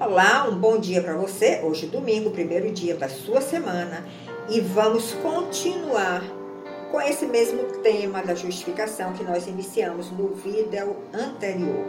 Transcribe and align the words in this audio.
Olá, 0.00 0.46
um 0.48 0.56
bom 0.56 0.78
dia 0.78 1.02
para 1.02 1.16
você. 1.16 1.60
Hoje, 1.64 1.86
domingo, 1.86 2.30
primeiro 2.30 2.70
dia 2.70 2.94
da 2.94 3.08
sua 3.08 3.40
semana, 3.40 4.06
e 4.48 4.60
vamos 4.60 5.12
continuar 5.14 6.22
com 6.92 7.00
esse 7.00 7.26
mesmo 7.26 7.64
tema 7.82 8.22
da 8.22 8.32
justificação 8.32 9.12
que 9.14 9.24
nós 9.24 9.48
iniciamos 9.48 10.08
no 10.12 10.28
vídeo 10.36 10.96
anterior. 11.12 11.84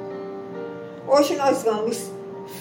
Hoje 1.08 1.36
nós 1.36 1.62
vamos 1.62 2.12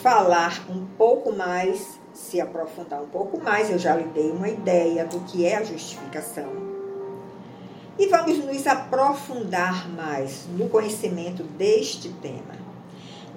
falar 0.03 0.66
um 0.69 0.84
pouco 0.98 1.33
mais, 1.33 1.99
se 2.12 2.39
aprofundar 2.43 3.01
um 3.01 3.09
pouco 3.09 3.43
mais, 3.43 3.71
eu 3.71 3.79
já 3.79 3.96
lhe 3.96 4.05
dei 4.09 4.30
uma 4.30 4.51
ideia 4.51 5.07
do 5.07 5.21
que 5.21 5.46
é 5.46 5.57
a 5.57 5.62
justificação. 5.62 6.53
E 7.99 8.07
vamos 8.09 8.37
nos 8.45 8.67
aprofundar 8.67 9.89
mais 9.89 10.46
no 10.59 10.69
conhecimento 10.69 11.43
deste 11.43 12.11
tema. 12.11 12.68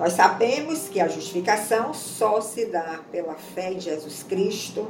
Nós 0.01 0.13
sabemos 0.13 0.89
que 0.89 0.99
a 0.99 1.07
justificação 1.07 1.93
só 1.93 2.41
se 2.41 2.65
dá 2.65 3.01
pela 3.11 3.35
fé 3.35 3.71
em 3.71 3.79
Jesus 3.79 4.23
Cristo. 4.23 4.87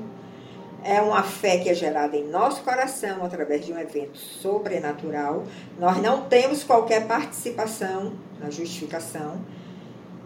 É 0.86 1.02
uma 1.02 1.22
fé 1.22 1.58
que 1.58 1.68
é 1.68 1.74
gerada 1.74 2.16
em 2.16 2.30
nosso 2.30 2.64
coração 2.64 3.26
através 3.26 3.66
de 3.66 3.74
um 3.74 3.78
evento 3.78 4.18
sobrenatural. 4.18 5.44
Nós 5.78 6.02
não 6.02 6.22
temos 6.30 6.64
qualquer 6.64 7.08
participação 7.08 8.14
na 8.40 8.50
justificação. 8.50 9.42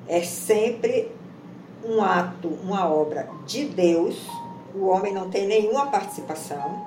É 0.07 0.21
sempre 0.21 1.11
um 1.83 1.99
ato, 2.03 2.47
uma 2.47 2.87
obra 2.87 3.27
de 3.47 3.65
Deus. 3.65 4.29
O 4.75 4.85
homem 4.85 5.11
não 5.11 5.31
tem 5.31 5.47
nenhuma 5.47 5.87
participação. 5.87 6.85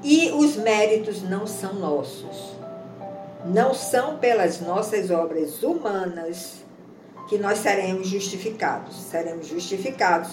E 0.00 0.30
os 0.30 0.54
méritos 0.54 1.22
não 1.22 1.44
são 1.44 1.72
nossos 1.74 2.56
não 3.46 3.74
são 3.74 4.18
pelas 4.18 4.60
nossas 4.60 5.10
obras 5.10 5.62
humanas 5.62 6.64
que 7.28 7.38
nós 7.38 7.58
seremos 7.58 8.08
justificados. 8.08 8.96
Seremos 8.96 9.46
justificados 9.46 10.30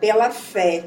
pela 0.00 0.30
fé, 0.30 0.84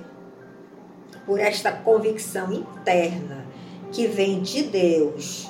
por 1.25 1.39
esta 1.39 1.71
convicção 1.71 2.51
interna 2.51 3.45
que 3.91 4.07
vem 4.07 4.41
de 4.41 4.63
Deus, 4.63 5.47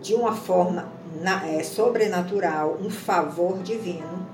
de 0.00 0.14
uma 0.14 0.34
forma 0.34 0.90
é, 1.46 1.62
sobrenatural, 1.62 2.78
um 2.80 2.90
favor 2.90 3.58
divino. 3.62 4.30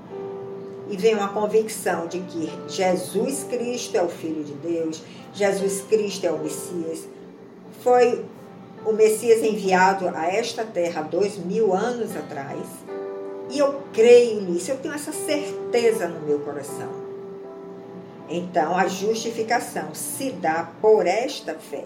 E 0.89 0.97
vem 0.97 1.13
uma 1.13 1.29
convicção 1.29 2.07
de 2.07 2.19
que 2.19 2.51
Jesus 2.67 3.43
Cristo 3.43 3.95
é 3.95 4.01
o 4.01 4.09
Filho 4.09 4.43
de 4.43 4.53
Deus, 4.53 5.03
Jesus 5.33 5.81
Cristo 5.81 6.25
é 6.25 6.31
o 6.31 6.39
Messias. 6.39 7.07
Foi 7.81 8.25
o 8.85 8.93
Messias 8.93 9.43
enviado 9.43 10.07
a 10.09 10.27
esta 10.27 10.63
terra 10.63 11.01
dois 11.01 11.37
mil 11.37 11.73
anos 11.73 12.15
atrás. 12.15 12.65
E 13.49 13.57
eu 13.57 13.81
creio 13.93 14.41
nisso, 14.41 14.71
eu 14.71 14.77
tenho 14.77 14.93
essa 14.93 15.11
certeza 15.11 16.07
no 16.07 16.21
meu 16.21 16.39
coração. 16.39 16.89
Então, 18.29 18.77
a 18.77 18.87
justificação 18.87 19.93
se 19.93 20.31
dá 20.31 20.71
por 20.79 21.07
esta 21.07 21.55
fé. 21.55 21.85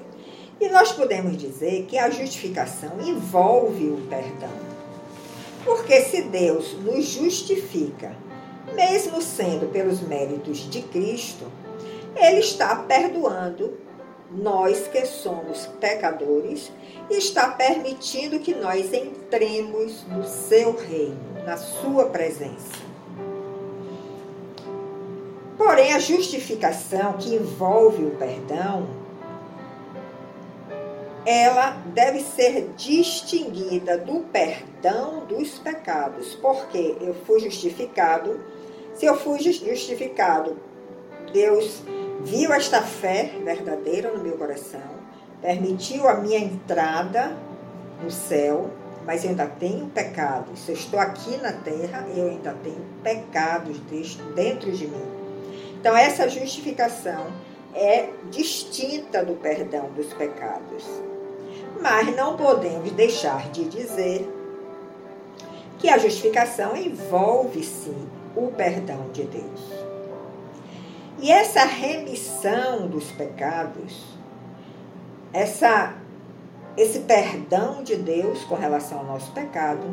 E 0.59 0.67
nós 0.67 0.91
podemos 0.91 1.37
dizer 1.37 1.85
que 1.85 1.97
a 1.97 2.09
justificação 2.09 2.99
envolve 3.01 3.85
o 3.85 4.07
perdão. 4.09 4.51
Porque 5.63 6.01
se 6.01 6.23
Deus 6.23 6.73
nos 6.83 7.05
justifica, 7.05 8.13
mesmo 8.73 9.21
sendo 9.21 9.71
pelos 9.71 10.01
méritos 10.01 10.69
de 10.69 10.81
Cristo, 10.81 11.45
Ele 12.15 12.39
está 12.39 12.75
perdoando 12.75 13.73
nós 14.35 14.87
que 14.87 15.05
somos 15.05 15.67
pecadores, 15.79 16.71
está 17.09 17.49
permitindo 17.49 18.39
que 18.39 18.53
nós 18.53 18.91
entremos 18.93 20.03
no 20.07 20.23
seu 20.23 20.75
reino, 20.75 21.19
na 21.45 21.57
sua 21.57 22.05
presença. 22.05 22.83
Porém, 25.57 25.93
a 25.93 25.99
justificação 25.99 27.13
que 27.13 27.35
envolve 27.35 28.03
o 28.03 28.11
perdão, 28.11 28.87
ela 31.25 31.71
deve 31.93 32.19
ser 32.19 32.69
distinguida 32.75 33.97
do 33.97 34.21
perdão 34.21 35.25
dos 35.25 35.57
pecados, 35.59 36.35
porque 36.35 36.97
eu 36.99 37.13
fui 37.25 37.39
justificado. 37.39 38.41
Se 38.93 39.05
eu 39.05 39.15
fui 39.15 39.39
justificado, 39.39 40.57
Deus 41.31 41.81
viu 42.23 42.53
esta 42.53 42.81
fé 42.81 43.33
verdadeira 43.43 44.11
no 44.11 44.23
meu 44.23 44.37
coração, 44.37 44.81
permitiu 45.41 46.07
a 46.07 46.15
minha 46.15 46.39
entrada 46.39 47.35
no 48.01 48.09
céu, 48.09 48.69
mas 49.05 49.23
eu 49.23 49.31
ainda 49.31 49.45
tenho 49.45 49.87
pecado. 49.87 50.55
Se 50.57 50.71
eu 50.71 50.75
estou 50.75 50.99
aqui 50.99 51.37
na 51.37 51.51
terra, 51.51 52.07
eu 52.15 52.29
ainda 52.29 52.55
tenho 52.63 52.81
pecados 53.03 53.77
dentro 54.33 54.71
de 54.71 54.87
mim. 54.87 55.05
Então, 55.79 55.95
essa 55.97 56.29
justificação 56.29 57.27
é 57.73 58.09
distinta 58.31 59.23
do 59.23 59.33
perdão 59.33 59.89
dos 59.91 60.13
pecados. 60.13 60.85
Mas 61.81 62.15
não 62.15 62.37
podemos 62.37 62.89
deixar 62.91 63.49
de 63.51 63.65
dizer 63.65 64.29
que 65.79 65.89
a 65.89 65.97
justificação 65.97 66.77
envolve 66.77 67.61
sim 67.63 68.07
o 68.35 68.47
perdão 68.47 69.09
de 69.11 69.23
Deus. 69.23 69.82
E 71.23 71.31
essa 71.31 71.63
remissão 71.63 72.85
dos 72.85 73.09
pecados, 73.11 74.03
essa, 75.31 75.93
esse 76.75 76.99
perdão 76.99 77.81
de 77.81 77.95
Deus 77.95 78.43
com 78.43 78.55
relação 78.55 78.99
ao 78.99 79.05
nosso 79.05 79.31
pecado, 79.31 79.87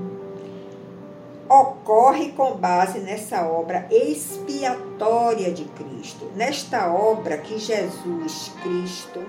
ocorre 1.48 2.32
com 2.32 2.56
base 2.56 2.98
nessa 2.98 3.46
obra 3.46 3.86
expiatória 3.92 5.52
de 5.52 5.66
Cristo, 5.66 6.28
nesta 6.34 6.92
obra 6.92 7.38
que 7.38 7.60
Jesus 7.60 8.50
Cristo 8.60 9.20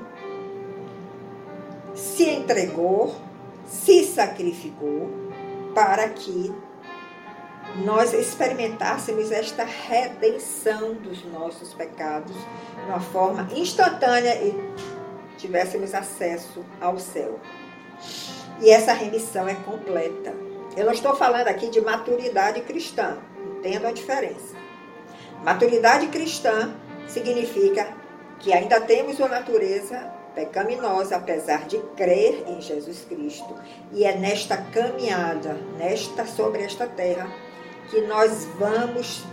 se 1.93 2.27
entregou, 2.31 3.13
se 3.67 4.05
sacrificou 4.05 5.07
para 5.75 6.09
que 6.09 6.51
nós 7.77 8.13
experimentássemos 8.13 9.31
esta 9.31 9.63
redenção 9.63 10.93
dos 10.93 11.23
nossos 11.25 11.73
pecados 11.73 12.35
de 12.35 12.85
uma 12.85 12.99
forma 12.99 13.47
instantânea 13.55 14.35
e 14.35 14.53
tivéssemos 15.37 15.93
acesso 15.93 16.63
ao 16.79 16.99
céu. 16.99 17.39
E 18.61 18.69
essa 18.69 18.93
remissão 18.93 19.47
é 19.47 19.55
completa. 19.55 20.33
Eu 20.75 20.85
não 20.85 20.93
estou 20.93 21.15
falando 21.15 21.47
aqui 21.47 21.69
de 21.69 21.81
maturidade 21.81 22.61
cristã, 22.61 23.17
entendo 23.57 23.87
a 23.87 23.91
diferença. 23.91 24.55
Maturidade 25.43 26.07
cristã 26.07 26.73
significa 27.07 27.87
que 28.39 28.53
ainda 28.53 28.79
temos 28.81 29.17
uma 29.19 29.27
natureza 29.27 29.97
pecaminosa, 30.35 31.17
apesar 31.17 31.65
de 31.65 31.77
crer 31.95 32.43
em 32.47 32.61
Jesus 32.61 33.05
Cristo. 33.07 33.55
E 33.91 34.03
é 34.05 34.15
nesta 34.15 34.57
caminhada, 34.57 35.57
nesta 35.77 36.25
sobre 36.25 36.63
esta 36.63 36.87
terra, 36.87 37.29
que 37.91 38.01
nós 38.01 38.47
vamos 38.57 39.25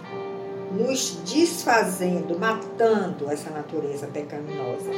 nos 0.72 1.12
desfazendo, 1.24 2.38
matando 2.38 3.30
essa 3.30 3.50
natureza 3.50 4.08
pecaminosa. 4.08 4.90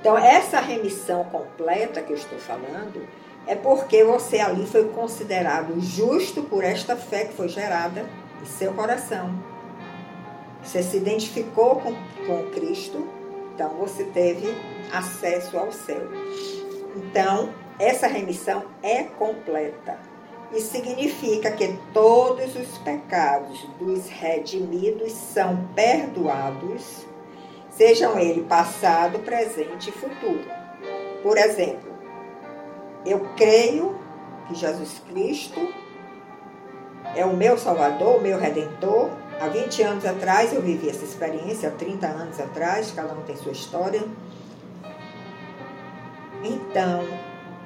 Então, 0.00 0.16
essa 0.16 0.60
remissão 0.60 1.24
completa 1.24 2.00
que 2.00 2.12
eu 2.12 2.16
estou 2.16 2.38
falando 2.38 3.06
é 3.46 3.56
porque 3.56 4.04
você 4.04 4.38
ali 4.38 4.64
foi 4.64 4.88
considerado 4.90 5.80
justo 5.80 6.44
por 6.44 6.62
esta 6.62 6.96
fé 6.96 7.24
que 7.24 7.34
foi 7.34 7.48
gerada 7.48 8.06
em 8.40 8.46
seu 8.46 8.72
coração. 8.72 9.34
Você 10.62 10.82
se 10.82 10.96
identificou 10.96 11.80
com, 11.80 11.94
com 12.26 12.50
Cristo, 12.52 13.08
então 13.54 13.70
você 13.70 14.04
teve 14.04 14.46
acesso 14.92 15.58
ao 15.58 15.72
céu. 15.72 16.08
Então, 16.94 17.52
essa 17.78 18.06
remissão 18.06 18.64
é 18.82 19.02
completa. 19.02 20.15
E 20.52 20.60
significa 20.60 21.50
que 21.50 21.76
todos 21.92 22.54
os 22.54 22.78
pecados 22.78 23.66
dos 23.78 24.08
redimidos 24.08 25.12
são 25.12 25.68
perdoados, 25.74 27.04
sejam 27.70 28.18
eles 28.18 28.46
passado, 28.46 29.18
presente 29.20 29.90
e 29.90 29.92
futuro. 29.92 30.44
Por 31.22 31.36
exemplo, 31.36 31.90
eu 33.04 33.20
creio 33.36 33.98
que 34.46 34.54
Jesus 34.54 35.02
Cristo 35.08 35.60
é 37.14 37.24
o 37.24 37.36
meu 37.36 37.58
Salvador, 37.58 38.16
o 38.16 38.20
meu 38.20 38.38
Redentor. 38.38 39.10
Há 39.40 39.48
20 39.48 39.82
anos 39.82 40.06
atrás 40.06 40.52
eu 40.52 40.62
vivi 40.62 40.88
essa 40.88 41.04
experiência, 41.04 41.68
há 41.68 41.72
30 41.72 42.06
anos 42.06 42.40
atrás, 42.40 42.92
cada 42.92 43.12
um 43.12 43.22
tem 43.22 43.36
sua 43.36 43.52
história. 43.52 44.02
Então, 46.42 47.02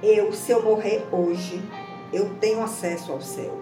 eu, 0.02 0.32
se 0.32 0.52
eu 0.52 0.62
morrer 0.62 1.06
hoje, 1.12 1.62
eu 2.12 2.34
tenho 2.40 2.62
acesso 2.62 3.12
ao 3.12 3.20
céu. 3.20 3.56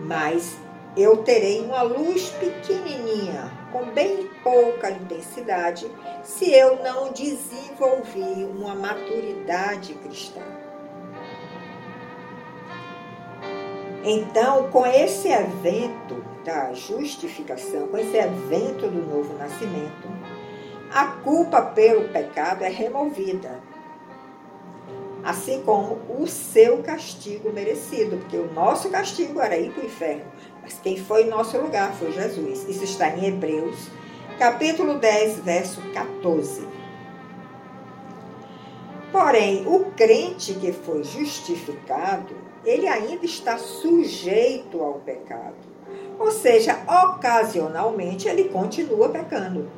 Mas 0.00 0.56
eu 0.96 1.18
terei 1.18 1.60
uma 1.62 1.82
luz 1.82 2.30
pequenininha, 2.30 3.50
com 3.72 3.86
bem 3.86 4.30
pouca 4.42 4.90
intensidade, 4.90 5.90
se 6.22 6.52
eu 6.52 6.82
não 6.82 7.12
desenvolver 7.12 8.48
uma 8.56 8.74
maturidade 8.74 9.94
cristã. 9.94 10.40
Então, 14.04 14.70
com 14.70 14.86
esse 14.86 15.28
evento 15.28 16.22
da 16.44 16.74
justificação, 16.74 17.88
com 17.88 17.96
esse 17.96 18.16
evento 18.16 18.86
do 18.86 19.02
novo 19.02 19.32
nascimento, 19.38 20.06
a 20.92 21.06
culpa 21.06 21.62
pelo 21.62 22.08
pecado 22.10 22.62
é 22.62 22.68
removida. 22.68 23.60
Assim 25.24 25.62
como 25.62 25.98
o 26.20 26.26
seu 26.26 26.82
castigo 26.82 27.50
merecido, 27.52 28.18
porque 28.18 28.36
o 28.36 28.52
nosso 28.52 28.90
castigo 28.90 29.40
era 29.40 29.56
ir 29.56 29.72
para 29.72 29.82
o 29.82 29.86
inferno, 29.86 30.24
mas 30.62 30.78
quem 30.82 30.98
foi 30.98 31.22
em 31.22 31.28
nosso 31.28 31.56
lugar 31.56 31.94
foi 31.94 32.12
Jesus. 32.12 32.68
Isso 32.68 32.84
está 32.84 33.08
em 33.08 33.26
Hebreus, 33.26 33.88
capítulo 34.38 34.98
10, 34.98 35.38
verso 35.40 35.80
14. 35.92 36.68
Porém, 39.10 39.66
o 39.66 39.92
crente 39.92 40.54
que 40.54 40.72
foi 40.72 41.02
justificado 41.04 42.44
ele 42.64 42.88
ainda 42.88 43.24
está 43.24 43.58
sujeito 43.58 44.82
ao 44.82 44.94
pecado. 44.94 45.54
Ou 46.18 46.30
seja, 46.30 46.78
ocasionalmente 46.88 48.28
ele 48.28 48.44
continua 48.44 49.08
pecando. 49.08 49.68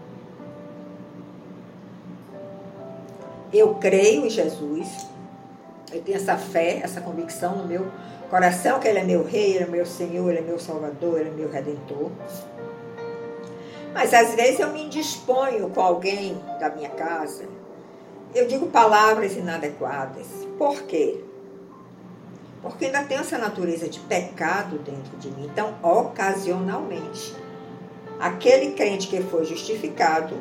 Eu 3.52 3.74
creio 3.76 4.26
em 4.26 4.30
Jesus, 4.30 5.06
eu 5.92 6.02
tenho 6.02 6.16
essa 6.16 6.36
fé, 6.36 6.80
essa 6.82 7.00
convicção 7.00 7.56
no 7.56 7.66
meu 7.66 7.86
coração 8.28 8.80
que 8.80 8.88
Ele 8.88 8.98
é 8.98 9.04
meu 9.04 9.24
Rei, 9.24 9.54
Ele 9.54 9.64
é 9.64 9.66
meu 9.66 9.86
Senhor, 9.86 10.28
Ele 10.30 10.38
é 10.38 10.42
meu 10.42 10.58
Salvador, 10.58 11.20
Ele 11.20 11.30
é 11.30 11.32
meu 11.32 11.50
Redentor. 11.50 12.10
Mas 13.94 14.12
às 14.12 14.34
vezes 14.34 14.60
eu 14.60 14.72
me 14.72 14.84
indisponho 14.84 15.70
com 15.70 15.80
alguém 15.80 16.36
da 16.60 16.68
minha 16.68 16.90
casa, 16.90 17.44
eu 18.34 18.46
digo 18.46 18.66
palavras 18.66 19.34
inadequadas. 19.34 20.26
Por 20.58 20.82
quê? 20.82 21.24
Porque 22.60 22.86
ainda 22.86 23.04
tem 23.04 23.16
essa 23.16 23.38
natureza 23.38 23.88
de 23.88 24.00
pecado 24.00 24.78
dentro 24.78 25.16
de 25.16 25.30
mim. 25.30 25.48
Então, 25.50 25.74
ocasionalmente, 25.82 27.34
aquele 28.18 28.72
crente 28.72 29.08
que 29.08 29.22
foi 29.22 29.44
justificado, 29.44 30.36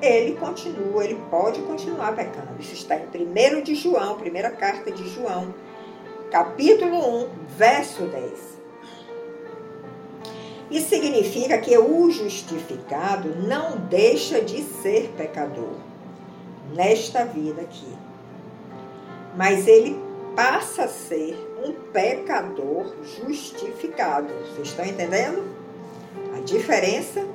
ele 0.00 0.36
continua, 0.36 1.04
ele 1.04 1.20
pode 1.30 1.60
continuar 1.62 2.14
pecando. 2.14 2.60
Isso 2.60 2.74
está 2.74 2.96
em 2.96 3.58
1 3.58 3.62
de 3.62 3.74
João, 3.74 4.16
primeira 4.16 4.50
carta 4.50 4.90
de 4.90 5.08
João, 5.08 5.54
capítulo 6.30 7.24
1, 7.24 7.28
verso 7.56 8.02
10. 8.02 8.58
Isso 10.70 10.88
significa 10.90 11.58
que 11.58 11.76
o 11.78 12.10
justificado 12.10 13.34
não 13.36 13.78
deixa 13.78 14.40
de 14.40 14.62
ser 14.62 15.10
pecador 15.16 15.74
nesta 16.74 17.24
vida 17.24 17.62
aqui. 17.62 17.96
Mas 19.34 19.66
ele 19.66 19.98
passa 20.36 20.84
a 20.84 20.88
ser 20.88 21.36
um 21.64 21.72
pecador 21.90 22.94
justificado. 23.02 24.28
Vocês 24.44 24.68
estão 24.68 24.84
entendendo? 24.84 25.42
A 26.36 26.40
diferença? 26.40 27.26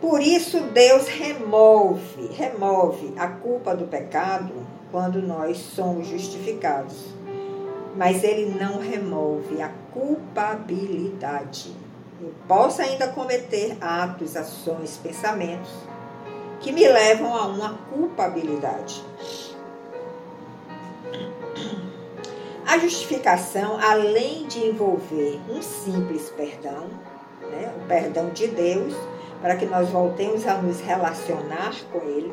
Por 0.00 0.22
isso 0.22 0.60
Deus 0.60 1.06
remove, 1.08 2.28
remove 2.32 3.12
a 3.18 3.28
culpa 3.28 3.76
do 3.76 3.86
pecado 3.86 4.52
quando 4.90 5.20
nós 5.20 5.58
somos 5.58 6.08
justificados. 6.08 6.96
Mas 7.96 8.24
ele 8.24 8.58
não 8.58 8.78
remove 8.78 9.60
a 9.60 9.70
culpabilidade. 9.92 11.74
Eu 12.20 12.32
posso 12.48 12.80
ainda 12.80 13.08
cometer 13.08 13.76
atos, 13.80 14.36
ações, 14.36 14.98
pensamentos 15.02 15.70
que 16.60 16.72
me 16.72 16.86
levam 16.86 17.34
a 17.34 17.46
uma 17.46 17.74
culpabilidade. 17.92 19.02
A 22.66 22.78
justificação, 22.78 23.78
além 23.80 24.46
de 24.46 24.66
envolver 24.66 25.40
um 25.48 25.60
simples 25.60 26.30
perdão, 26.30 26.86
né, 27.50 27.74
o 27.76 27.86
perdão 27.88 28.30
de 28.30 28.46
Deus, 28.46 28.94
para 29.40 29.56
que 29.56 29.66
nós 29.66 29.88
voltemos 29.88 30.46
a 30.46 30.54
nos 30.54 30.80
relacionar 30.80 31.74
com 31.92 31.98
Ele, 31.98 32.32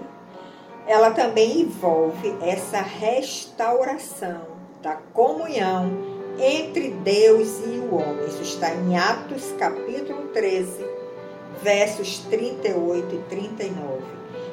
ela 0.85 1.11
também 1.11 1.61
envolve 1.61 2.35
essa 2.41 2.79
restauração 2.81 4.41
da 4.81 4.95
comunhão 5.13 5.91
entre 6.39 6.89
Deus 6.89 7.59
e 7.65 7.79
o 7.79 7.95
homem. 7.95 8.27
Isso 8.27 8.43
está 8.43 8.73
em 8.73 8.97
Atos 8.97 9.53
capítulo 9.57 10.27
13, 10.27 10.85
versos 11.61 12.19
38 12.29 13.15
e 13.15 13.19
39. 13.29 14.03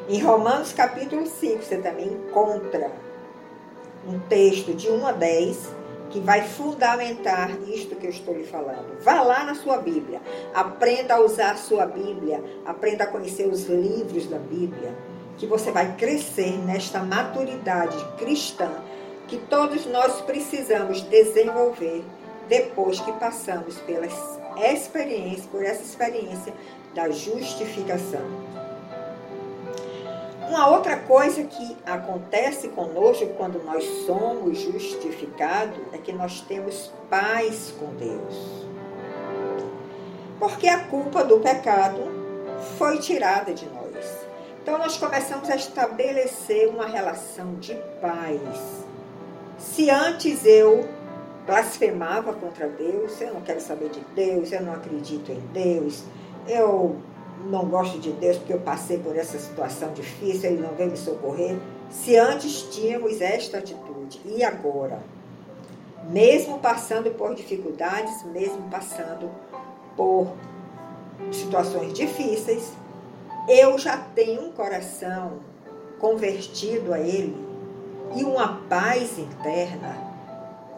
Em 0.09 0.21
Romanos 0.21 0.73
capítulo 0.73 1.27
5, 1.27 1.63
você 1.63 1.77
também 1.79 2.09
encontra 2.09 2.91
um 4.07 4.19
texto 4.21 4.75
de 4.75 4.91
1 4.91 5.07
a 5.07 5.13
10 5.13 5.84
que 6.15 6.21
vai 6.21 6.43
fundamentar 6.43 7.51
isto 7.67 7.97
que 7.97 8.07
eu 8.07 8.11
estou 8.11 8.39
lhe 8.39 8.45
falando. 8.45 9.03
Vá 9.03 9.21
lá 9.21 9.43
na 9.43 9.57
sua 9.57 9.79
Bíblia, 9.79 10.23
aprenda 10.55 11.17
a 11.17 11.21
usar 11.21 11.51
a 11.51 11.57
sua 11.57 11.87
Bíblia, 11.87 12.41
aprenda 12.65 13.03
a 13.03 13.09
conhecer 13.09 13.49
os 13.49 13.65
livros 13.65 14.29
da 14.29 14.39
Bíblia, 14.39 14.97
que 15.37 15.45
você 15.45 15.73
vai 15.73 15.97
crescer 15.97 16.57
nesta 16.65 17.01
maturidade 17.01 17.97
cristã 18.17 18.71
que 19.27 19.39
todos 19.39 19.87
nós 19.87 20.21
precisamos 20.21 21.01
desenvolver 21.03 22.05
depois 22.49 23.01
que 23.01 23.11
passamos 23.15 23.77
pela 23.81 24.07
experiência, 24.73 25.49
por 25.51 25.65
essa 25.65 25.83
experiência 25.83 26.55
da 26.95 27.11
justificação. 27.11 28.44
Uma 30.55 30.69
outra 30.69 30.97
coisa 30.97 31.43
que 31.43 31.77
acontece 31.85 32.69
conosco 32.69 33.27
quando 33.37 33.61
nós 33.65 33.83
somos 34.07 34.61
justificados 34.61 35.77
é 35.93 35.99
que 35.99 36.13
nós 36.13 36.43
temos 36.43 36.93
paz 37.11 37.75
com 37.77 37.87
Deus. 37.97 38.65
Porque 40.39 40.69
a 40.69 40.85
culpa 40.85 41.25
do 41.25 41.41
pecado 41.41 42.03
foi 42.79 42.99
tirada 42.99 43.53
de 43.53 43.67
nós. 43.67 44.27
Então 44.63 44.79
nós 44.79 44.97
começamos 44.97 45.51
a 45.51 45.57
estabelecer 45.57 46.69
uma 46.69 46.87
relação 46.87 47.57
de 47.57 47.75
paz. 48.01 48.87
Se 49.59 49.91
antes 49.91 50.47
eu 50.47 50.89
blasfemava 51.45 52.33
contra 52.33 52.69
Deus, 52.69 53.21
eu 53.21 53.35
não 53.35 53.41
quero 53.41 53.61
saber 53.61 53.89
de 53.89 53.99
Deus, 54.15 54.53
eu 54.53 54.63
não 54.63 54.75
acredito 54.75 55.33
em 55.33 55.41
Deus, 55.53 56.05
eu 56.47 57.03
não 57.47 57.67
gosto 57.67 57.99
de 57.99 58.13
Deus 58.13 58.39
porque 58.39 58.53
eu 58.53 58.61
passei 58.61 58.99
por 58.99 59.17
essa 59.17 59.39
situação 59.39 59.93
difícil, 59.93 60.51
Ele 60.51 60.63
não 60.63 60.75
veio 60.75 60.91
me 60.91 60.97
socorrer. 60.97 61.57
Se 61.91 62.17
antes 62.17 62.63
tínhamos 62.75 63.21
esta 63.21 63.59
atitude, 63.59 64.21
e 64.25 64.43
agora? 64.43 65.01
Mesmo 66.11 66.59
passando 66.59 67.11
por 67.11 67.35
dificuldades, 67.35 68.23
mesmo 68.25 68.63
passando 68.71 69.31
por 69.97 70.29
situações 71.33 71.93
difíceis, 71.95 72.73
eu 73.49 73.79
já 73.79 73.97
tenho 74.15 74.43
um 74.43 74.53
coração 74.53 75.39
convertido 75.99 76.93
a 76.93 77.01
Ele 77.01 77.37
e 78.17 78.25
uma 78.25 78.61
paz 78.69 79.19
interna. 79.19 80.15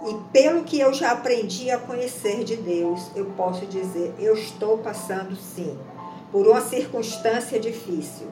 E 0.09 0.15
pelo 0.33 0.63
que 0.63 0.79
eu 0.79 0.93
já 0.93 1.13
aprendi 1.13 1.71
a 1.71 1.79
conhecer 1.79 2.45
de 2.45 2.57
Deus, 2.57 3.11
eu 3.17 3.27
posso 3.37 3.67
dizer: 3.67 4.15
eu 4.19 4.35
estou 4.35 4.79
passando 4.79 5.35
sim 5.35 5.77
por 6.31 6.47
uma 6.47 6.61
circunstância 6.61 7.59
difícil. 7.59 8.27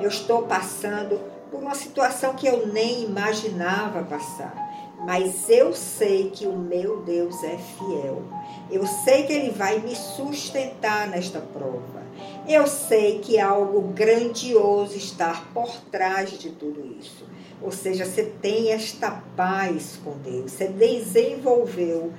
Eu 0.00 0.08
estou 0.08 0.42
passando 0.42 1.20
por 1.50 1.60
uma 1.60 1.74
situação 1.74 2.34
que 2.34 2.46
eu 2.46 2.66
nem 2.66 3.04
imaginava 3.04 4.02
passar. 4.02 4.68
Mas 5.04 5.48
eu 5.48 5.72
sei 5.72 6.30
que 6.30 6.46
o 6.46 6.56
meu 6.56 7.00
Deus 7.02 7.42
é 7.42 7.56
fiel. 7.56 8.22
Eu 8.70 8.86
sei 8.86 9.22
que 9.22 9.32
Ele 9.32 9.50
vai 9.50 9.78
me 9.78 9.96
sustentar 9.96 11.08
nesta 11.08 11.40
prova. 11.40 12.02
Eu 12.46 12.66
sei 12.66 13.18
que 13.18 13.38
algo 13.38 13.80
grandioso 13.80 14.96
está 14.96 15.42
por 15.54 15.70
trás 15.90 16.30
de 16.38 16.50
tudo 16.50 16.84
isso. 17.00 17.24
Ou 17.62 17.70
seja, 17.70 18.04
você 18.04 18.24
tem 18.24 18.72
esta 18.72 19.22
paz 19.36 19.98
com 20.02 20.12
Deus. 20.18 20.52
Você 20.52 20.68
desenvolveu, 20.68 22.12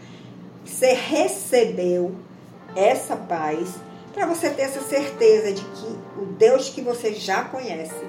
você 0.65 0.93
recebeu 0.93 2.15
essa 2.75 3.15
paz 3.15 3.75
para 4.13 4.25
você 4.25 4.49
ter 4.49 4.63
essa 4.63 4.81
certeza 4.81 5.53
de 5.53 5.61
que 5.61 5.99
o 6.21 6.25
Deus 6.25 6.69
que 6.69 6.81
você 6.81 7.13
já 7.13 7.43
conhece, 7.45 8.05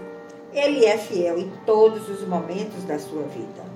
ele 0.53 0.85
é 0.85 0.99
fiel 0.99 1.39
em 1.39 1.51
todos 1.65 2.09
os 2.09 2.27
momentos 2.27 2.85
da 2.85 2.99
sua 2.99 3.23
vida. 3.23 3.73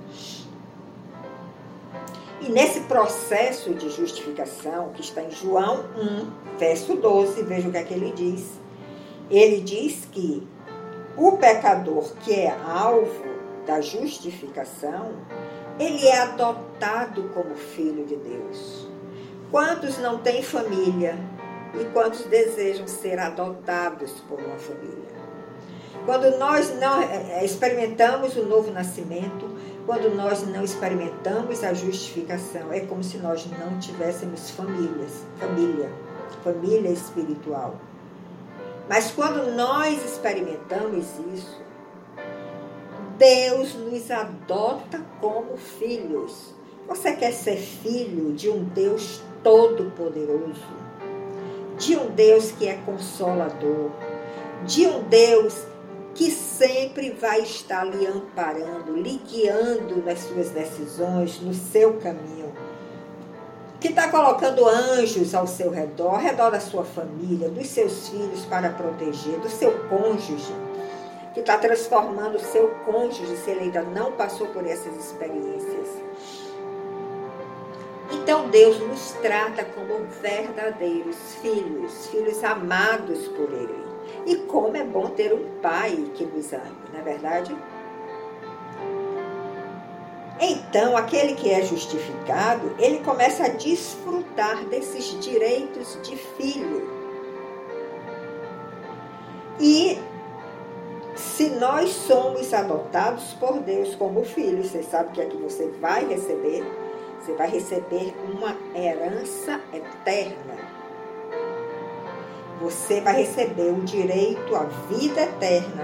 E 2.41 2.49
nesse 2.49 2.81
processo 2.81 3.73
de 3.73 3.89
justificação, 3.89 4.89
que 4.89 5.01
está 5.01 5.21
em 5.21 5.31
João 5.31 5.85
1, 5.97 6.57
verso 6.59 6.95
12, 6.95 7.43
veja 7.43 7.67
o 7.67 7.71
que 7.71 7.77
é 7.77 7.83
que 7.83 7.93
ele 7.93 8.11
diz. 8.11 8.59
Ele 9.29 9.61
diz 9.61 10.05
que 10.11 10.47
o 11.17 11.33
pecador 11.37 12.13
que 12.21 12.33
é 12.33 12.55
alvo 12.65 13.25
da 13.65 13.81
justificação, 13.81 15.13
ele 15.79 16.05
é 16.07 16.19
adotado 16.19 17.23
como 17.33 17.55
filho 17.55 18.05
de 18.05 18.15
Deus. 18.15 18.87
Quantos 19.49 19.97
não 19.97 20.19
têm 20.19 20.43
família, 20.43 21.17
e 21.73 21.85
quantos 21.93 22.23
desejam 22.25 22.87
ser 22.87 23.19
adotados 23.19 24.11
por 24.27 24.39
uma 24.39 24.57
família. 24.57 25.17
Quando 26.05 26.37
nós 26.37 26.73
não 26.79 27.01
é, 27.01 27.39
é, 27.39 27.45
experimentamos 27.45 28.35
o 28.37 28.45
novo 28.45 28.71
nascimento, 28.71 29.57
Quando 29.87 30.13
nós 30.13 30.45
não 30.45 30.65
experimentamos 30.65 31.63
a 31.63 31.73
justificação, 31.73 32.73
é 32.73 32.81
como 32.81 33.01
se 33.01 33.17
nós 33.19 33.47
não 33.57 33.79
tivéssemos 33.79 34.49
famílias, 34.49 35.25
família, 35.39 35.89
família 36.43 36.89
espiritual. 36.89 37.77
Mas 38.89 39.11
quando 39.11 39.55
nós 39.55 40.03
experimentamos 40.03 41.05
isso, 41.33 41.61
Deus 43.17 43.75
nos 43.75 44.11
adota 44.11 45.01
como 45.21 45.55
filhos. 45.55 46.53
Você 46.85 47.13
quer 47.13 47.31
ser 47.31 47.55
filho 47.55 48.33
de 48.33 48.49
um 48.49 48.65
Deus 48.65 49.21
todo-poderoso, 49.41 50.67
de 51.77 51.95
um 51.95 52.09
Deus 52.09 52.51
que 52.51 52.67
é 52.67 52.75
consolador, 52.85 53.91
de 54.65 54.85
um 54.87 55.03
Deus 55.03 55.63
que 56.15 56.31
sempre 56.31 57.11
vai 57.11 57.41
estar 57.41 57.83
lhe 57.83 58.07
amparando, 58.07 58.95
lhe 58.95 59.21
guiando 59.29 60.03
nas 60.03 60.19
suas 60.19 60.49
decisões, 60.49 61.39
no 61.39 61.53
seu 61.53 61.93
caminho, 61.99 62.51
que 63.79 63.89
está 63.89 64.09
colocando 64.09 64.67
anjos 64.67 65.35
ao 65.35 65.45
seu 65.45 65.69
redor, 65.69 66.15
ao 66.15 66.19
redor 66.19 66.49
da 66.49 66.59
sua 66.59 66.83
família, 66.83 67.49
dos 67.49 67.67
seus 67.67 68.09
filhos 68.09 68.43
para 68.45 68.69
proteger, 68.71 69.39
do 69.39 69.49
seu 69.49 69.71
cônjuge, 69.87 70.53
que 71.35 71.41
está 71.41 71.59
transformando 71.59 72.37
o 72.37 72.39
seu 72.39 72.69
cônjuge 72.83 73.37
se 73.37 73.51
ele 73.51 73.65
ainda 73.65 73.83
não 73.83 74.13
passou 74.13 74.47
por 74.47 74.65
essas 74.65 74.95
experiências. 74.95 76.06
Então 78.27 78.49
Deus 78.49 78.77
nos 78.81 79.13
trata 79.21 79.63
como 79.63 80.03
verdadeiros 80.21 81.15
filhos, 81.41 82.07
filhos 82.07 82.43
amados 82.43 83.25
por 83.29 83.49
Ele. 83.53 83.85
E 84.25 84.35
como 84.47 84.75
é 84.75 84.83
bom 84.83 85.11
ter 85.11 85.33
um 85.33 85.61
pai 85.61 86.11
que 86.13 86.25
nos 86.25 86.51
ame, 86.51 86.75
não 86.91 86.99
é 86.99 87.03
verdade? 87.03 87.55
Então, 90.41 90.97
aquele 90.97 91.35
que 91.35 91.49
é 91.49 91.61
justificado, 91.61 92.75
ele 92.77 92.99
começa 92.99 93.45
a 93.45 93.47
desfrutar 93.47 94.61
desses 94.65 95.17
direitos 95.21 95.97
de 96.03 96.17
filho. 96.17 96.85
E 99.57 99.97
se 101.15 101.51
nós 101.51 101.91
somos 101.91 102.53
adotados 102.53 103.33
por 103.35 103.61
Deus 103.61 103.95
como 103.95 104.25
filhos, 104.25 104.67
você 104.67 104.83
sabe 104.83 105.13
que 105.13 105.21
é 105.21 105.25
que 105.27 105.37
você 105.37 105.69
vai 105.79 106.05
receber 106.05 106.65
você 107.27 107.33
vai 107.33 107.49
receber 107.49 108.15
uma 108.23 108.55
herança 108.73 109.59
eterna. 109.73 110.55
Você 112.61 113.01
vai 113.01 113.17
receber 113.17 113.69
o 113.69 113.81
direito 113.81 114.55
à 114.55 114.63
vida 114.63 115.23
eterna, 115.23 115.83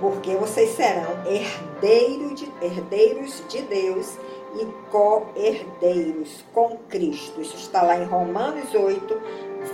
porque 0.00 0.36
vocês 0.36 0.70
serão 0.76 1.26
herdeiro 1.26 2.34
de, 2.34 2.52
herdeiros 2.62 3.42
de 3.48 3.62
Deus 3.62 4.16
e 4.60 4.64
co-herdeiros 4.92 6.44
com 6.54 6.76
Cristo. 6.88 7.40
Isso 7.40 7.56
está 7.56 7.82
lá 7.82 7.98
em 7.98 8.04
Romanos 8.04 8.72
8, 8.72 9.20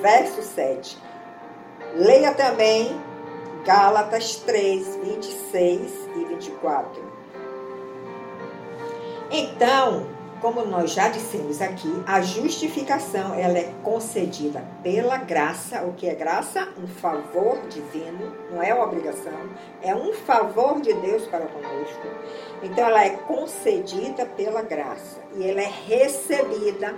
verso 0.00 0.40
7. 0.40 0.96
Leia 1.94 2.32
também 2.32 2.98
Gálatas 3.66 4.36
3, 4.36 4.96
26 4.96 6.08
e 6.16 6.24
24. 6.24 7.02
Então, 9.30 10.17
como 10.40 10.64
nós 10.64 10.92
já 10.92 11.08
dissemos 11.08 11.60
aqui, 11.60 12.02
a 12.06 12.20
justificação 12.20 13.34
ela 13.34 13.58
é 13.58 13.72
concedida 13.82 14.62
pela 14.82 15.16
graça. 15.16 15.82
O 15.82 15.92
que 15.92 16.08
é 16.08 16.14
graça? 16.14 16.68
Um 16.82 16.86
favor 16.86 17.58
divino, 17.68 18.32
não 18.50 18.62
é 18.62 18.72
uma 18.72 18.84
obrigação, 18.84 19.32
é 19.82 19.94
um 19.94 20.12
favor 20.12 20.80
de 20.80 20.92
Deus 20.94 21.26
para 21.26 21.46
conosco. 21.46 22.06
Então 22.62 22.86
ela 22.86 23.04
é 23.04 23.10
concedida 23.10 24.26
pela 24.26 24.62
graça 24.62 25.20
e 25.36 25.48
ela 25.48 25.60
é 25.60 25.70
recebida 25.86 26.94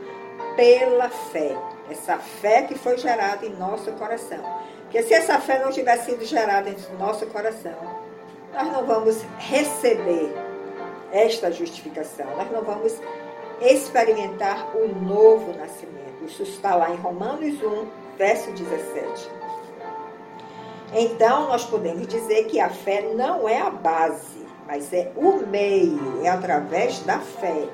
pela 0.56 1.08
fé. 1.08 1.56
Essa 1.90 2.18
fé 2.18 2.62
que 2.62 2.76
foi 2.76 2.98
gerada 2.98 3.44
em 3.44 3.54
nosso 3.56 3.90
coração. 3.92 4.42
Porque 4.82 5.02
se 5.02 5.14
essa 5.14 5.40
fé 5.40 5.62
não 5.62 5.70
tivesse 5.70 6.10
sido 6.10 6.24
gerada 6.24 6.68
em 6.68 6.76
nosso 6.98 7.26
coração, 7.26 7.76
nós 8.52 8.72
não 8.72 8.84
vamos 8.84 9.22
receber 9.38 10.34
esta 11.12 11.50
justificação. 11.50 12.26
Nós 12.36 12.50
não 12.50 12.62
vamos 12.62 13.00
experimentar 13.60 14.74
o 14.76 14.88
novo 14.88 15.56
nascimento. 15.56 16.24
Isso 16.26 16.42
está 16.42 16.74
lá 16.74 16.90
em 16.90 16.96
Romanos 16.96 17.62
1, 17.62 17.86
verso 18.16 18.50
17. 18.52 19.30
Então, 20.92 21.48
nós 21.48 21.64
podemos 21.64 22.06
dizer 22.06 22.44
que 22.44 22.58
a 22.58 22.68
fé 22.68 23.12
não 23.14 23.48
é 23.48 23.60
a 23.60 23.70
base, 23.70 24.44
mas 24.66 24.92
é 24.92 25.12
o 25.16 25.46
meio, 25.46 26.24
é 26.24 26.28
através 26.28 27.00
da 27.00 27.18
fé 27.18 27.68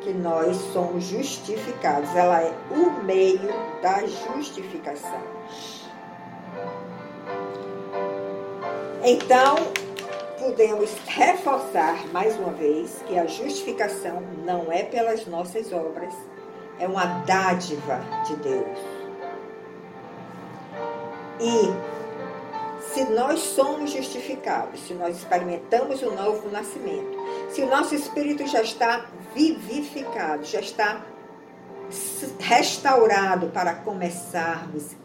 que 0.00 0.12
nós 0.12 0.56
somos 0.72 1.04
justificados. 1.04 2.14
Ela 2.14 2.42
é 2.42 2.52
o 2.70 3.02
meio 3.04 3.48
da 3.82 4.06
justificação. 4.06 5.22
Então, 9.02 9.56
podemos 10.48 10.90
reforçar 11.06 12.06
mais 12.10 12.34
uma 12.38 12.52
vez 12.52 13.02
que 13.06 13.18
a 13.18 13.26
justificação 13.26 14.22
não 14.46 14.72
é 14.72 14.82
pelas 14.82 15.26
nossas 15.26 15.70
obras, 15.74 16.14
é 16.78 16.88
uma 16.88 17.04
dádiva 17.26 18.00
de 18.26 18.34
Deus. 18.36 18.78
E 21.38 22.84
se 22.94 23.04
nós 23.10 23.40
somos 23.40 23.90
justificados, 23.90 24.80
se 24.86 24.94
nós 24.94 25.18
experimentamos 25.18 26.02
o 26.02 26.12
novo 26.12 26.48
nascimento, 26.48 27.18
se 27.50 27.60
o 27.60 27.68
nosso 27.68 27.94
espírito 27.94 28.46
já 28.46 28.62
está 28.62 29.04
vivificado, 29.34 30.44
já 30.44 30.60
está 30.60 31.04
restaurado 32.38 33.48
para 33.48 33.74
começarmos 33.74 34.96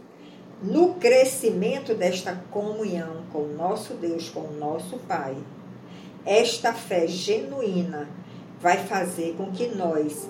no 0.63 0.93
crescimento 0.93 1.93
desta 1.93 2.41
comunhão 2.49 3.23
com 3.33 3.39
o 3.39 3.53
nosso 3.53 3.95
Deus, 3.95 4.29
com 4.29 4.39
o 4.39 4.57
nosso 4.57 4.97
Pai, 4.99 5.35
esta 6.25 6.71
fé 6.71 7.05
genuína 7.05 8.07
vai 8.61 8.77
fazer 8.77 9.35
com 9.35 9.51
que 9.51 9.67
nós 9.75 10.25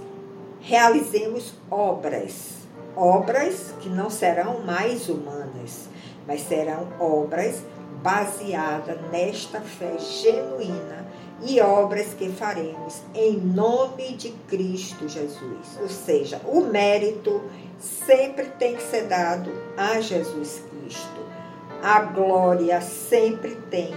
realizemos 0.60 1.54
obras, 1.70 2.66
obras 2.96 3.76
que 3.80 3.90
não 3.90 4.10
serão 4.10 4.62
mais 4.62 5.08
humanas, 5.08 5.88
mas 6.28 6.42
serão 6.42 6.88
obras 7.00 7.62
baseadas 8.02 8.98
nesta 9.12 9.62
fé 9.62 10.00
genuína 10.00 11.03
e 11.46 11.60
obras 11.60 12.14
que 12.14 12.30
faremos 12.30 13.02
em 13.14 13.38
nome 13.38 14.14
de 14.14 14.32
Cristo 14.48 15.08
Jesus. 15.08 15.78
Ou 15.82 15.90
seja, 15.90 16.42
o 16.46 16.62
mérito 16.62 17.42
sempre 17.80 18.46
tem 18.46 18.76
que 18.76 18.84
ser 18.84 19.04
dado 19.04 19.52
a 19.78 20.00
Jesus 20.00 20.64
Cristo. 20.70 21.24
A 21.82 22.02
glória 22.02 22.80
sempre 22.82 23.56
tem 23.70 23.94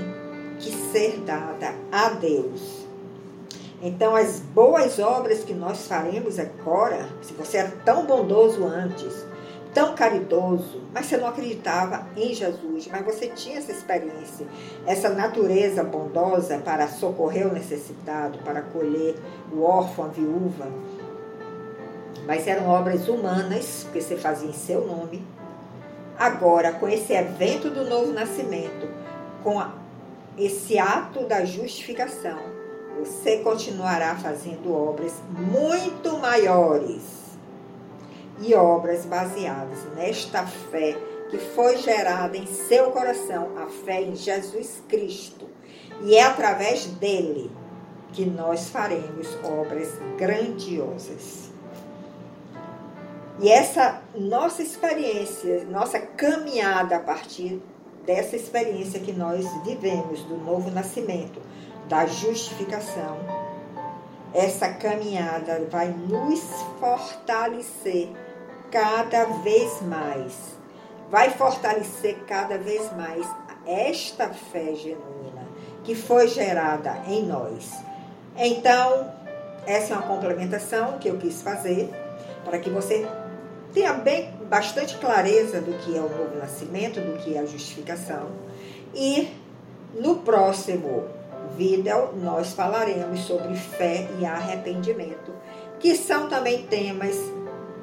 que 0.58 0.72
ser 0.90 1.18
dada 1.20 1.74
a 1.92 2.10
Deus. 2.10 2.86
Então, 3.80 4.16
as 4.16 4.40
boas 4.40 4.98
obras 4.98 5.44
que 5.44 5.52
nós 5.52 5.86
faremos 5.86 6.38
agora, 6.38 7.08
se 7.22 7.32
você 7.34 7.58
era 7.58 7.72
tão 7.84 8.06
bondoso 8.06 8.64
antes, 8.64 9.24
tão 9.76 9.94
caridoso, 9.94 10.80
mas 10.90 11.04
você 11.04 11.18
não 11.18 11.28
acreditava 11.28 12.06
em 12.16 12.32
Jesus, 12.32 12.88
mas 12.90 13.04
você 13.04 13.28
tinha 13.28 13.58
essa 13.58 13.70
experiência, 13.70 14.46
essa 14.86 15.10
natureza 15.10 15.84
bondosa 15.84 16.56
para 16.56 16.88
socorrer 16.88 17.46
o 17.46 17.52
necessitado, 17.52 18.38
para 18.38 18.60
acolher 18.60 19.16
o 19.52 19.62
órfão, 19.62 20.06
a 20.06 20.08
viúva. 20.08 20.66
Mas 22.26 22.46
eram 22.46 22.70
obras 22.70 23.06
humanas, 23.06 23.82
porque 23.84 24.00
você 24.00 24.16
fazia 24.16 24.48
em 24.48 24.54
seu 24.54 24.86
nome. 24.86 25.22
Agora, 26.18 26.72
com 26.72 26.88
esse 26.88 27.12
evento 27.12 27.68
do 27.68 27.84
novo 27.84 28.14
nascimento, 28.14 28.88
com 29.44 29.62
esse 30.38 30.78
ato 30.78 31.26
da 31.26 31.44
justificação, 31.44 32.38
você 32.98 33.40
continuará 33.40 34.16
fazendo 34.16 34.72
obras 34.72 35.12
muito 35.28 36.16
maiores 36.16 37.25
e 38.40 38.54
obras 38.54 39.04
baseadas 39.04 39.78
nesta 39.94 40.46
fé 40.46 40.96
que 41.30 41.38
foi 41.38 41.78
gerada 41.78 42.36
em 42.36 42.46
seu 42.46 42.90
coração, 42.90 43.50
a 43.56 43.66
fé 43.66 44.02
em 44.02 44.14
Jesus 44.14 44.82
Cristo. 44.88 45.48
E 46.02 46.16
é 46.16 46.22
através 46.22 46.86
dele 46.86 47.50
que 48.12 48.24
nós 48.24 48.70
faremos 48.70 49.36
obras 49.42 49.88
grandiosas. 50.16 51.50
E 53.40 53.50
essa 53.50 54.00
nossa 54.14 54.62
experiência, 54.62 55.64
nossa 55.64 55.98
caminhada 55.98 56.96
a 56.96 57.00
partir 57.00 57.60
dessa 58.06 58.36
experiência 58.36 59.00
que 59.00 59.12
nós 59.12 59.44
vivemos 59.64 60.22
do 60.22 60.36
novo 60.36 60.70
nascimento, 60.70 61.40
da 61.88 62.06
justificação, 62.06 63.18
essa 64.32 64.68
caminhada 64.68 65.66
vai 65.70 65.88
nos 65.88 66.40
fortalecer 66.78 68.10
cada 68.76 69.24
vez 69.40 69.80
mais, 69.80 70.34
vai 71.10 71.30
fortalecer 71.30 72.18
cada 72.26 72.58
vez 72.58 72.92
mais 72.94 73.26
esta 73.66 74.28
fé 74.28 74.74
genuína 74.74 75.48
que 75.82 75.94
foi 75.94 76.28
gerada 76.28 76.94
em 77.08 77.24
nós. 77.24 77.72
Então, 78.36 79.10
essa 79.66 79.94
é 79.94 79.96
uma 79.96 80.06
complementação 80.06 80.98
que 80.98 81.08
eu 81.08 81.16
quis 81.16 81.40
fazer 81.40 81.88
para 82.44 82.58
que 82.58 82.68
você 82.68 83.08
tenha 83.72 83.94
bem 83.94 84.30
bastante 84.46 84.98
clareza 84.98 85.62
do 85.62 85.72
que 85.78 85.96
é 85.96 86.00
o 86.00 86.10
novo 86.10 86.36
nascimento, 86.38 87.00
do 87.00 87.16
que 87.16 87.34
é 87.34 87.38
a 87.38 87.46
justificação. 87.46 88.28
E 88.94 89.34
no 89.94 90.16
próximo 90.16 91.04
vídeo 91.56 92.12
nós 92.22 92.52
falaremos 92.52 93.20
sobre 93.20 93.56
fé 93.56 94.06
e 94.18 94.26
arrependimento, 94.26 95.32
que 95.80 95.96
são 95.96 96.28
também 96.28 96.66
temas 96.66 97.16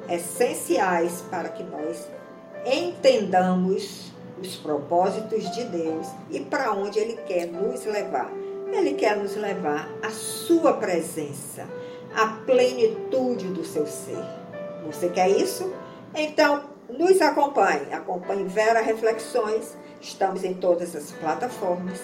essenciais 0.08 1.22
para 1.30 1.48
que 1.48 1.62
nós 1.62 2.08
entendamos 2.66 4.12
os 4.40 4.56
propósitos 4.56 5.50
de 5.54 5.64
Deus 5.64 6.06
e 6.30 6.40
para 6.40 6.72
onde 6.72 6.98
Ele 6.98 7.16
quer 7.26 7.46
nos 7.46 7.84
levar. 7.84 8.30
Ele 8.72 8.94
quer 8.94 9.16
nos 9.16 9.36
levar 9.36 9.88
à 10.02 10.10
Sua 10.10 10.72
presença, 10.74 11.66
à 12.14 12.26
plenitude 12.44 13.46
do 13.48 13.64
seu 13.64 13.86
ser. 13.86 14.24
Você 14.86 15.08
quer 15.08 15.28
isso? 15.28 15.72
Então, 16.14 16.64
nos 16.88 17.20
acompanhe. 17.20 17.92
Acompanhe 17.92 18.44
Vera 18.44 18.80
Reflexões. 18.80 19.76
Estamos 20.00 20.44
em 20.44 20.54
todas 20.54 20.94
as 20.94 21.12
plataformas. 21.12 22.00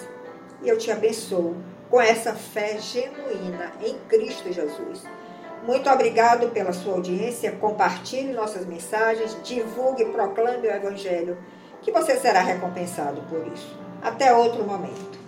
E 0.63 0.69
eu 0.69 0.77
te 0.77 0.91
abençoo 0.91 1.55
com 1.89 1.99
essa 1.99 2.33
fé 2.33 2.77
genuína 2.79 3.73
em 3.83 3.97
Cristo 4.07 4.51
Jesus. 4.51 5.03
Muito 5.63 5.89
obrigado 5.89 6.49
pela 6.49 6.73
sua 6.73 6.93
audiência. 6.93 7.51
Compartilhe 7.51 8.33
nossas 8.33 8.65
mensagens, 8.65 9.37
divulgue, 9.43 10.05
proclame 10.05 10.67
o 10.67 10.71
Evangelho, 10.71 11.37
que 11.81 11.91
você 11.91 12.17
será 12.17 12.41
recompensado 12.41 13.21
por 13.29 13.45
isso. 13.47 13.77
Até 14.01 14.33
outro 14.33 14.63
momento. 14.63 15.20